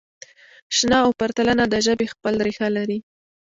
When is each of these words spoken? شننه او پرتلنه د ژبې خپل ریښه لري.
شننه 0.75 0.97
او 1.05 1.11
پرتلنه 1.19 1.65
د 1.69 1.75
ژبې 1.85 2.07
خپل 2.13 2.33
ریښه 2.45 2.67
لري. 2.77 2.99